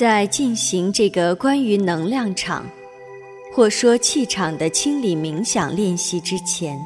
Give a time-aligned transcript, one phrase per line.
[0.00, 2.64] 在进行这个关于能量场，
[3.52, 6.80] 或说气场的清理冥想练习之前，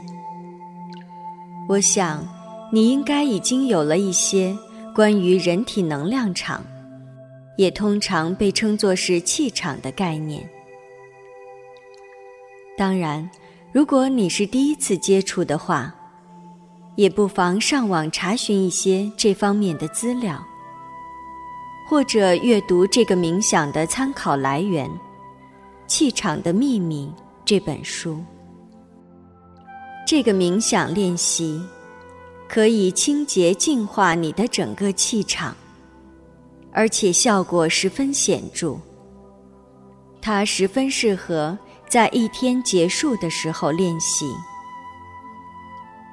[1.69, 2.27] 我想
[2.73, 4.53] 你应该已经有了一些
[4.93, 6.61] 关于人体能量场，
[7.57, 10.45] 也通常被称作是气场的概念。
[12.77, 13.31] 当然，
[13.71, 15.95] 如果你是第一次接触的话，
[16.97, 20.45] 也不妨上网查询一些这方面的资料。
[21.87, 24.89] 或者阅读这个冥想的参考来源
[25.87, 27.13] 《气场的秘密》
[27.45, 28.25] 这本书。
[30.07, 31.63] 这个冥想练习
[32.49, 35.55] 可以清洁净化你的整个气场，
[36.73, 38.77] 而且效果十分显著。
[40.23, 44.35] 它十分适合在一天结束的时候练习，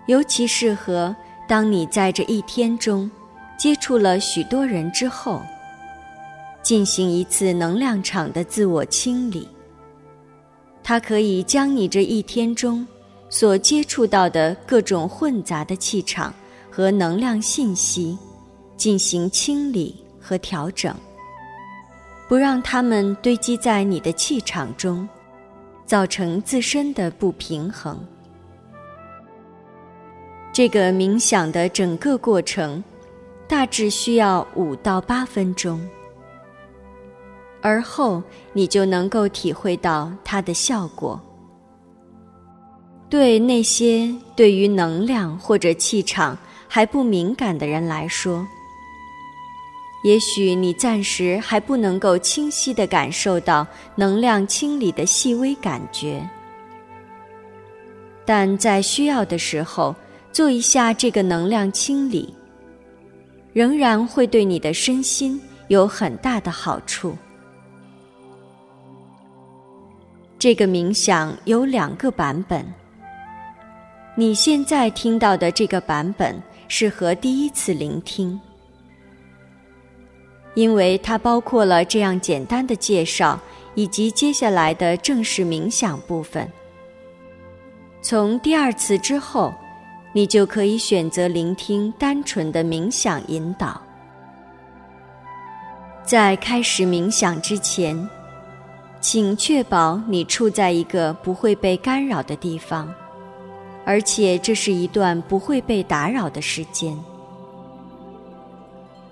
[0.07, 1.15] 尤其适合
[1.47, 3.09] 当你在这一天中
[3.57, 5.41] 接触了许多人之后。
[6.61, 9.47] 进行一次能量场的自我清理，
[10.83, 12.85] 它可以将你这一天中
[13.29, 16.33] 所接触到的各种混杂的气场
[16.69, 18.17] 和能量信息
[18.77, 20.95] 进行清理和调整，
[22.27, 25.07] 不让它们堆积在你的气场中，
[25.85, 27.99] 造成自身的不平衡。
[30.53, 32.83] 这个冥想的整个过程
[33.47, 35.81] 大致需要五到八分钟。
[37.61, 38.21] 而后，
[38.53, 41.19] 你就能够体会到它的效果。
[43.09, 48.47] 对那些对于能量或者气场还不敏感的人来说，
[50.03, 56.27] 也许你暂时还不能够清晰的感受到能量清理的细微感觉，
[58.25, 59.93] 但在需要的时候
[60.31, 62.33] 做一下这个能量清理，
[63.51, 67.15] 仍然会对你的身心有很大的好处。
[70.41, 72.65] 这个冥想有两个版本。
[74.15, 76.35] 你现在听到的这个版本
[76.67, 78.41] 适合第一次聆听，
[80.55, 83.39] 因为它包括了这样简单的介绍
[83.75, 86.51] 以及接下来的正式冥想部分。
[88.01, 89.53] 从第二次之后，
[90.11, 93.79] 你就可以选择聆听单纯的冥想引导。
[96.03, 98.09] 在开始冥想之前。
[99.01, 102.93] 请确保你处在一个不会被干扰的地方，
[103.83, 106.95] 而且这是一段不会被打扰的时间。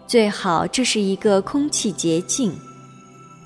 [0.05, 2.53] 最好这是一个空气洁净，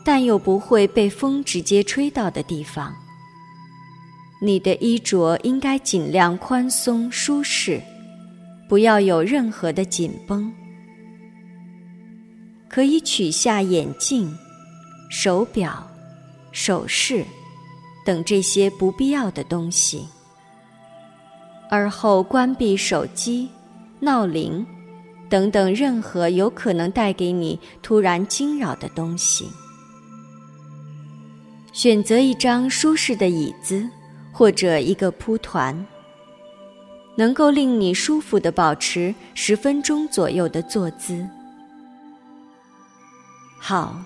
[0.03, 2.93] 但又不会被风直接吹到的地方。
[4.41, 7.81] 你的衣着应该尽量宽松舒适，
[8.67, 10.51] 不要有任何的紧绷。
[12.67, 14.29] 可以取下眼镜、
[15.09, 15.89] 手表。
[16.53, 17.25] 首饰
[18.05, 20.07] 等这些不必要的东西，
[21.69, 23.49] 而后关闭手机、
[23.99, 24.65] 闹铃
[25.27, 29.49] 等等任何有可能带给你突然惊扰的东西。
[31.71, 33.89] 选择一张舒适的椅子
[34.31, 35.85] 或者一个铺团，
[37.15, 41.27] 能够令你舒服的保持十分钟左右的坐姿。
[43.57, 43.99] 好，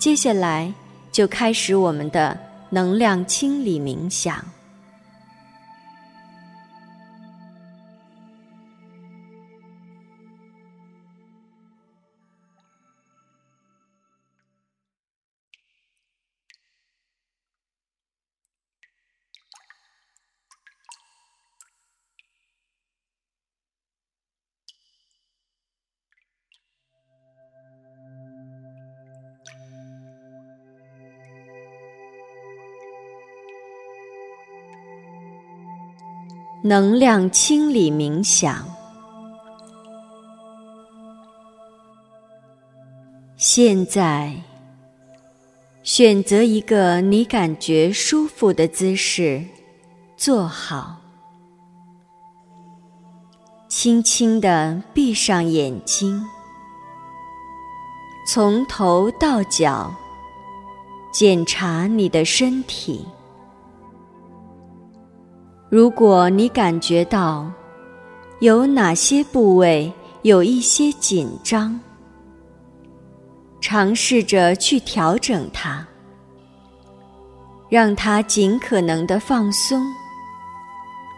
[0.00, 0.74] 接下来。
[1.16, 2.38] 就开始我们的
[2.68, 4.36] 能量清理冥想。
[36.62, 38.66] 能量清理冥想。
[43.36, 44.34] 现在，
[45.82, 49.44] 选择一个你感觉舒服的姿势，
[50.16, 50.96] 坐好，
[53.68, 56.26] 轻轻的闭上眼睛，
[58.26, 59.94] 从头到脚
[61.12, 63.06] 检查你的身体。
[65.68, 67.50] 如果你感觉到
[68.38, 69.92] 有哪些部位
[70.22, 71.78] 有一些紧张，
[73.60, 75.84] 尝试着去调整它，
[77.68, 79.84] 让它尽可能的放松、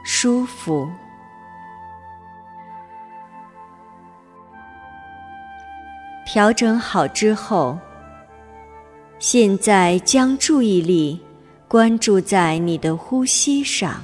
[0.02, 0.88] 舒服。
[6.24, 7.78] 调整好之后，
[9.18, 11.20] 现在将注意力
[11.66, 14.02] 关注在你的呼吸上，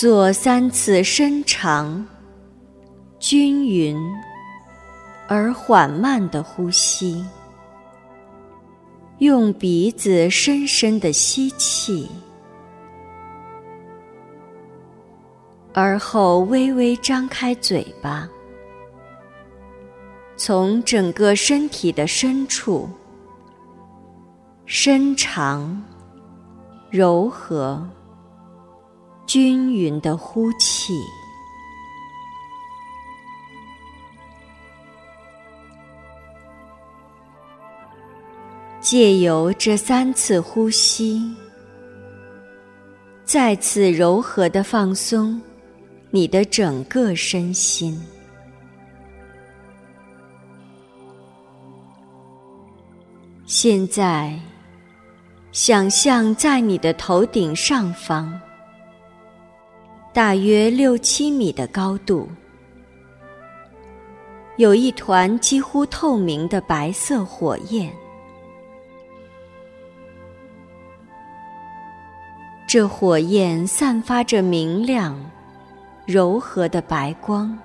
[0.00, 2.06] 做三次深长、
[3.18, 4.00] 均匀
[5.26, 7.26] 而缓慢的呼吸。
[9.18, 12.08] 用鼻子深深的吸气，
[15.74, 18.28] 而后微微张开嘴巴，
[20.36, 22.88] 从整个身体的深处，
[24.64, 25.82] 深长、
[26.88, 27.84] 柔和、
[29.28, 30.94] 均匀的呼气。
[38.80, 41.20] 借由这三次呼吸，
[43.22, 45.38] 再次柔和的放松
[46.10, 48.00] 你的整个身心。
[53.44, 54.40] 现在，
[55.52, 58.40] 想象在你的头顶上方，
[60.12, 62.28] 大约六七米的高度，
[64.56, 67.92] 有一团几乎透明的白色火焰。
[72.66, 75.18] 这火焰散发着明亮、
[76.04, 77.56] 柔和的白光，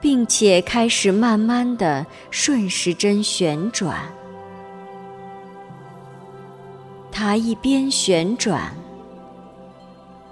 [0.00, 4.00] 并且开始慢慢的顺时针旋转。
[7.28, 8.72] 它一边旋转，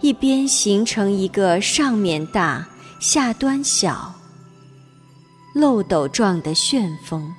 [0.00, 2.64] 一边形成一个上面大、
[3.00, 4.14] 下端小、
[5.56, 7.34] 漏斗状的旋风。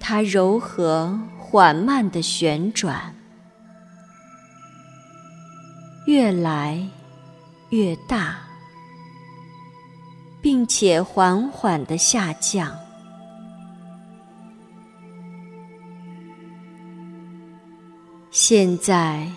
[0.00, 3.14] 它柔和缓慢的旋转，
[6.06, 6.88] 越来
[7.68, 8.38] 越大，
[10.40, 12.74] 并且缓缓的下降。
[18.50, 19.30] 现在，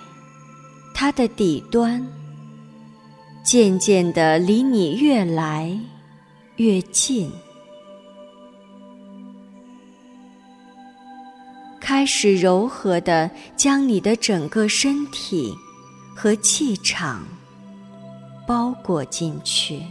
[0.93, 2.01] 它的底端
[3.43, 5.77] 渐渐的离你越来
[6.55, 7.29] 越近。
[11.81, 15.53] 开始柔和的将你的整个身体
[16.15, 17.25] 和气场
[18.47, 19.83] 包裹进去。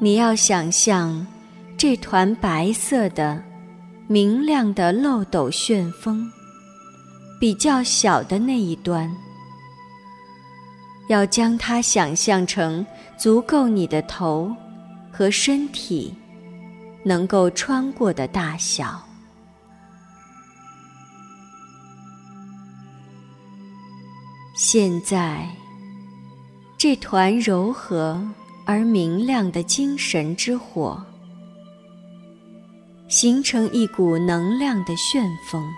[0.00, 1.26] 你要想象
[1.76, 3.42] 这团白色的、
[4.12, 6.28] 明亮的漏斗旋风，
[7.38, 9.08] 比较小的那一端，
[11.08, 12.84] 要将它想象成
[13.16, 14.52] 足够你的头
[15.12, 16.12] 和身体。
[17.02, 19.02] 能够穿过的大小。
[24.54, 25.48] 现在，
[26.76, 28.22] 这团柔和
[28.66, 31.02] 而明亮的精神之火，
[33.10, 35.68] 形成一股能量的旋风，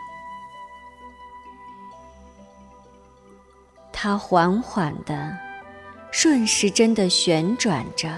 [3.91, 5.35] 它缓缓的、
[6.11, 8.17] 顺时针的旋转着。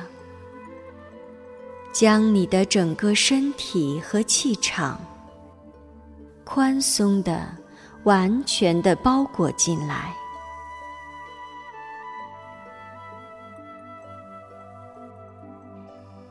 [1.93, 5.00] 将你的整个身体和气场
[6.43, 7.47] 宽松的、
[8.03, 10.12] 完全的包裹进来。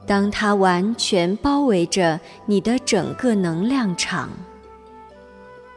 [0.06, 4.30] 当它完全包围着你的整个能量场，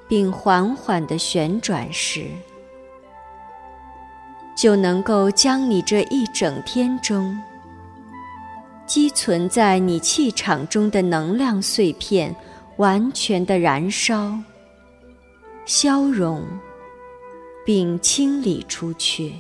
[0.09, 2.27] 并缓缓的旋转时，
[4.57, 7.37] 就能够将你这一整天中。
[8.87, 12.35] 积存在你气场中的能量碎片，
[12.77, 14.33] 完全的燃烧、
[15.65, 16.45] 消融，
[17.65, 19.35] 并清理出去。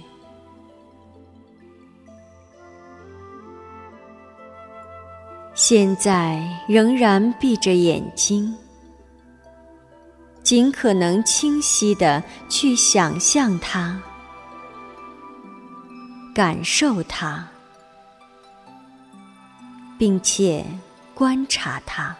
[5.56, 8.54] 现在仍然闭着眼睛，
[10.42, 13.98] 尽可能清晰的去想象它，
[16.34, 17.48] 感受它。
[19.98, 20.62] 并且
[21.14, 22.14] 观察它。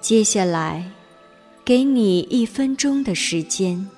[0.00, 0.84] 接下来，
[1.64, 3.88] 给你一分钟的时间，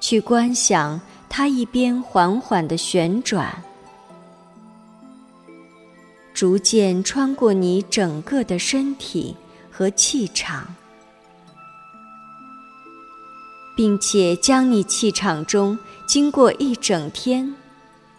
[0.00, 1.00] 去观想
[1.36, 3.60] 它一边缓缓的旋转，
[6.32, 9.34] 逐渐穿过你整个的身体
[9.68, 10.64] 和气场，
[13.74, 15.76] 并且将你气场中。
[16.06, 17.52] 经过一整天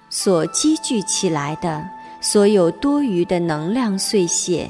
[0.09, 1.87] 所积聚起来的
[2.21, 4.69] 所有多余的能量碎屑，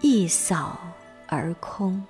[0.00, 0.78] 一扫
[1.26, 2.00] 而空。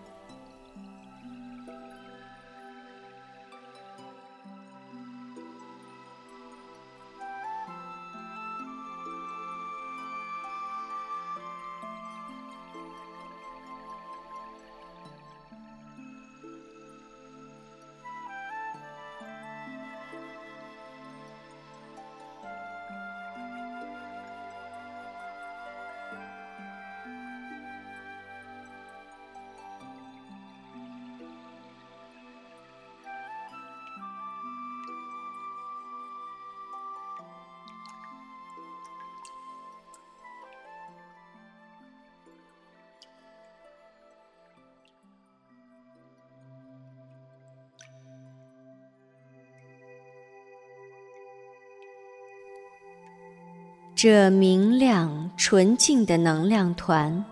[54.02, 57.23] 这明亮纯净的能量团，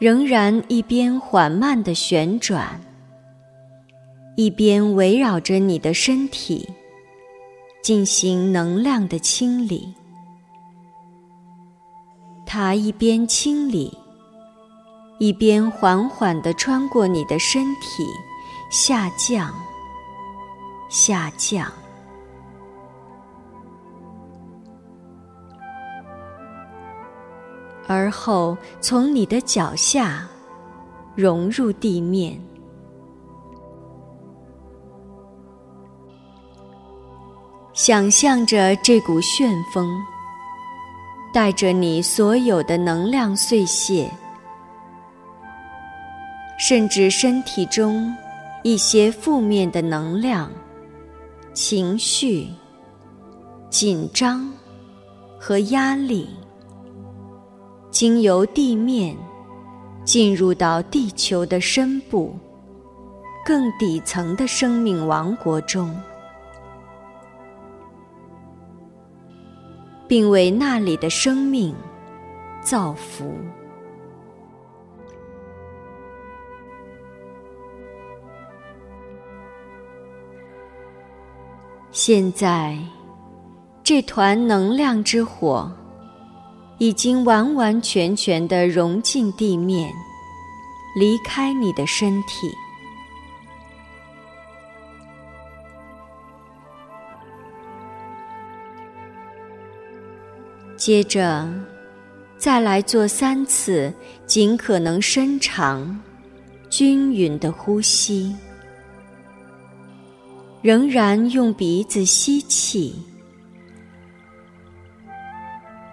[0.00, 2.80] 仍然一边缓慢的旋转，
[4.34, 6.68] 一边围绕着你的身体
[7.84, 9.94] 进行能量的清理。
[12.44, 13.96] 它一边清理，
[15.20, 18.04] 一边缓缓地穿过你的身体，
[18.72, 19.54] 下降，
[20.88, 21.72] 下降。
[27.88, 30.28] 而后从你的脚下
[31.16, 32.38] 融入地面，
[37.72, 39.88] 想象着这股旋风
[41.32, 44.10] 带着你所有的能量碎屑，
[46.58, 48.14] 甚至身体中
[48.62, 50.52] 一些负面的能量、
[51.54, 52.48] 情绪、
[53.70, 54.52] 紧张
[55.40, 56.28] 和压力。
[57.98, 59.16] 经由地面
[60.04, 62.32] 进入到地球的深部、
[63.44, 65.92] 更底层的生命王国中，
[70.06, 71.74] 并为那里的生命
[72.62, 73.34] 造福。
[81.90, 82.78] 现在，
[83.82, 85.68] 这团能量之火。
[86.78, 89.92] 已经完完全全的融进地面，
[90.94, 92.54] 离开你的身体。
[100.76, 101.46] 接着，
[102.38, 103.92] 再来做三次
[104.26, 106.00] 尽可能深长、
[106.70, 108.32] 均匀的呼吸，
[110.62, 112.94] 仍然用鼻子吸气。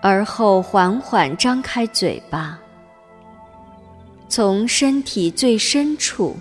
[0.08, 2.60] 而后缓缓张开嘴巴，
[4.30, 6.36] 从身体最深处，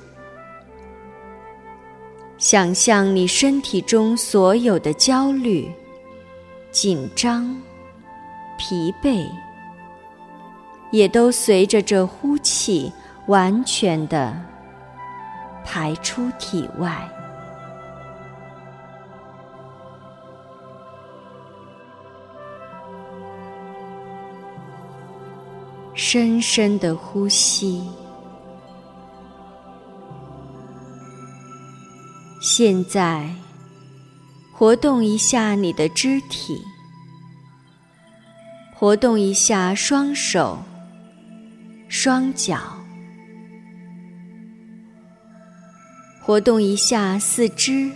[2.36, 5.66] 想象你身体中所有的焦虑、
[6.70, 7.56] 紧张、
[8.58, 9.26] 疲惫，
[10.90, 12.92] 也都随着这呼气
[13.28, 14.38] 完全的
[15.64, 17.10] 排出体外。
[25.94, 27.88] 深深的呼吸。
[32.40, 33.32] 现在，
[34.52, 36.60] 活动一下你的肢体，
[38.74, 40.58] 活动一下双手、
[41.88, 42.58] 双脚，
[46.20, 47.90] 活动一下四肢。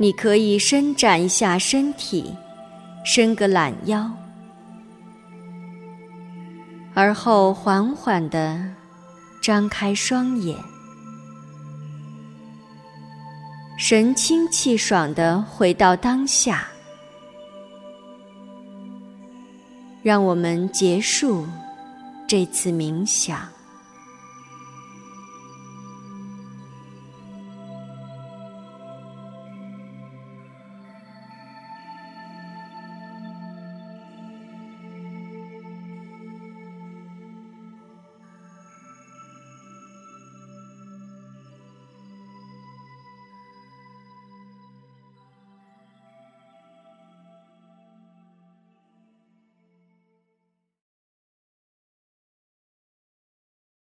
[0.00, 2.34] 你可以伸展一下身体，
[3.04, 4.10] 伸个懒腰。
[7.00, 8.60] 而后缓缓地
[9.40, 10.58] 张开双眼，
[13.78, 16.66] 神清气爽地回到当下。
[20.02, 21.46] 让我们结束
[22.26, 23.48] 这次冥想。